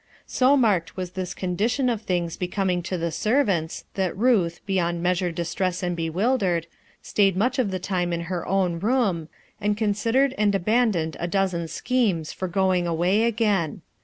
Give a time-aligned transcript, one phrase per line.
[0.25, 5.03] So marked was this condition of things be coming to the servants that Ruth, beyond
[5.03, 6.65] measure distressed and bewildered,
[7.03, 9.29] stayed much of the time in her own room,
[9.61, 13.83] and considered ami abandoned a dozen schemes for going away again.